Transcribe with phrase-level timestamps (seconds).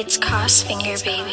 [0.00, 1.32] It's Cos Finger, baby.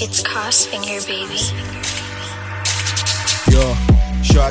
[0.00, 1.81] It's Cos Finger, baby.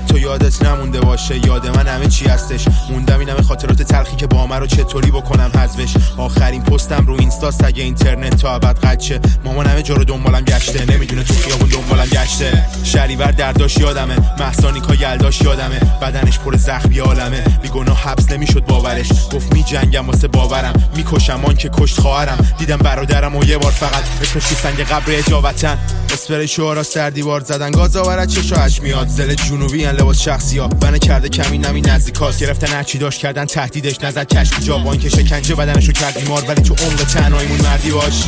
[0.07, 2.65] تو یادت نمونده باشه یاد من همه چی هستش.
[2.89, 5.93] موندم این همه خاطرات تلخی که با من رو چطوری بکنم حذفش.
[6.17, 10.85] آخرین پستم رو اینستا سگ اینترنت تا ابد قدشه مامان همه جا رو دنبالم گشته
[10.85, 12.65] نمی‌دونه تو خیابون دنبالم گشته.
[12.83, 15.79] شریور درداش یادمه محسانیکا یلداش یادمه.
[16.01, 19.09] بدنش پر زخمی عالمه بیگناه حبس نمی‌شد باورش.
[19.33, 22.55] گفت می جنگم واسه باورم می‌کشم آن که کشت خواهرم.
[22.57, 25.77] دیدم برادرم و یه بار فقط اسمش تو سنگ قبر اجابتن.
[26.13, 29.07] اسپری شعرا سر دیوار زدن گاز آورد چشاش میاد.
[29.07, 33.45] زل جنوبی ان لباس شخصی ها بنه کرده کمی نمی نزدیکاست گرفتن هرچی داشت کردن
[33.45, 37.91] تهدیدش نظر کشکی جا با اینکه شکنجه بدنشو کرد بیمار ولی تو عمق تنهاییمون مردی
[37.91, 38.23] باش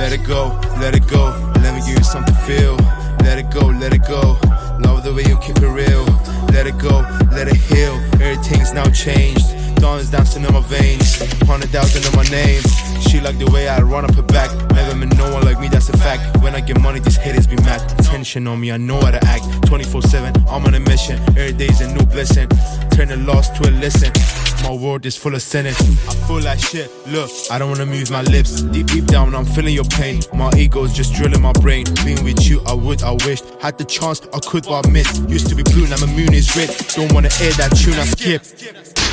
[0.00, 0.42] Let it go,
[0.82, 1.24] let it go,
[1.62, 2.76] let me give you something to feel.
[3.26, 4.22] Let it go, let it go.
[4.84, 6.04] Love the way you keep it real.
[6.54, 7.94] Let it go, let it heal.
[8.22, 9.44] Everything's now changed.
[9.74, 11.16] Dawn's dancing in my veins.
[11.42, 12.62] Hundred thousand in my name.
[13.00, 14.50] She like the way I run up her back.
[14.70, 16.42] Never met no one like me, that's a fact.
[16.44, 17.80] When I get money, these haters be mad.
[18.04, 19.44] Tension on me, I know how to act.
[19.74, 21.18] 24 7, I'm on a mission.
[21.30, 22.48] Every day's a new blessing.
[22.92, 24.12] Turn a loss to a lesson.
[24.62, 25.80] My world is full of cynics.
[26.08, 26.92] I feel like shit.
[27.08, 28.62] Look, I don't wanna move my lips.
[28.62, 30.20] Deep, deep down, I'm feeling your pain.
[30.32, 31.86] My ego's just drilling my brain.
[32.04, 33.46] Being with you, I would, I wished.
[33.60, 35.28] Had the chance, I could, but I missed.
[35.28, 36.70] Used to be blue, now my moon is red.
[36.94, 39.03] Don't wanna hear that tune, I skip.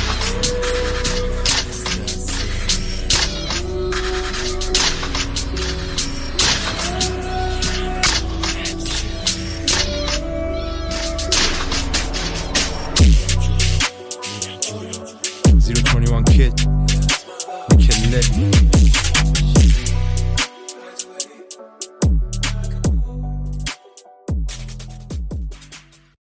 [16.32, 16.54] Kid,
[18.10, 18.51] lit.